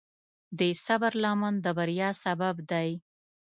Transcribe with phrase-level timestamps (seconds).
[0.59, 2.89] د صبر لمن د بریا سبب دی.